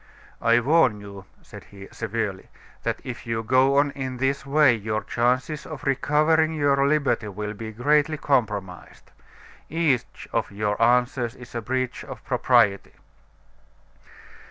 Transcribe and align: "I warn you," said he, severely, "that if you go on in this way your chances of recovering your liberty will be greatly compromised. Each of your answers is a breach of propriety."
"I 0.41 0.59
warn 0.61 0.99
you," 0.99 1.25
said 1.43 1.65
he, 1.65 1.87
severely, 1.91 2.47
"that 2.81 2.99
if 3.03 3.27
you 3.27 3.43
go 3.43 3.77
on 3.77 3.91
in 3.91 4.17
this 4.17 4.47
way 4.47 4.73
your 4.73 5.03
chances 5.03 5.63
of 5.63 5.83
recovering 5.83 6.55
your 6.55 6.87
liberty 6.87 7.27
will 7.27 7.53
be 7.53 7.71
greatly 7.71 8.17
compromised. 8.17 9.11
Each 9.69 10.27
of 10.33 10.49
your 10.49 10.81
answers 10.81 11.35
is 11.35 11.53
a 11.53 11.61
breach 11.61 12.03
of 12.03 12.25
propriety." 12.25 12.93